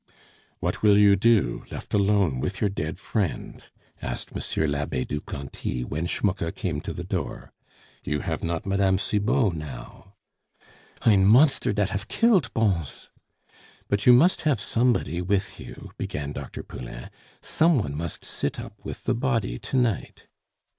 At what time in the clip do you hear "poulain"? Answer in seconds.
16.63-17.11